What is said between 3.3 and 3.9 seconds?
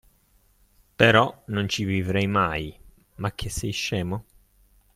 che sei